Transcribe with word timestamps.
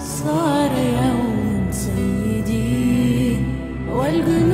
صار 0.00 0.70
يوم 0.72 1.68
سيدي 1.70 3.36
والجنون 3.92 4.49